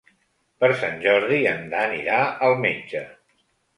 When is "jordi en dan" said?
1.03-1.95